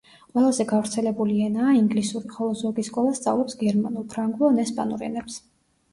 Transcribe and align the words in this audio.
ყველაზე 0.35 0.63
გავრცელებული 0.71 1.35
ენაა 1.49 1.75
ინგლისური, 1.81 2.31
ხოლო 2.37 2.57
ზოგი 2.63 2.85
სკოლა 2.89 3.13
სწავლობს 3.19 3.59
გერმანულ, 3.63 4.09
ფრანგულ 4.15 4.51
ან 4.55 4.63
ესპანურ 4.69 5.05
ენებს. 5.11 5.39